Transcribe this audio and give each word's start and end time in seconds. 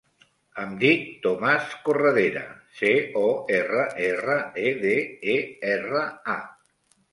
Em 0.61 0.71
dic 0.83 1.03
Tomàs 1.25 1.75
Corredera: 1.89 2.41
ce, 2.79 2.95
o, 3.25 3.27
erra, 3.59 3.85
erra, 4.07 4.41
e, 4.65 4.75
de, 4.89 4.97
e, 5.37 5.39
erra, 5.77 6.05
a. 6.39 6.43